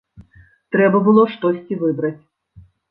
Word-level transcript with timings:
Трэба 0.75 1.03
было 1.11 1.23
штосьці 1.37 1.81
выбраць. 1.87 2.17